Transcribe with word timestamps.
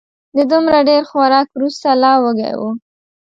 د 0.35 0.39
دومره 0.51 0.79
ډېر 0.89 1.01
خوراک 1.09 1.47
وروسته 1.51 1.87
لا 2.03 2.13
وږی 2.23 2.53
و 2.59 2.61